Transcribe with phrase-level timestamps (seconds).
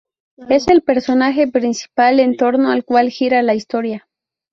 [0.49, 4.07] Es el personaje principal en torno al cual gira la historia.